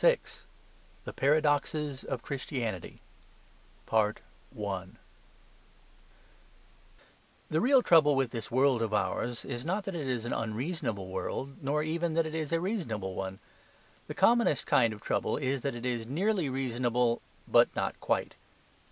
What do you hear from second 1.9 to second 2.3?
OF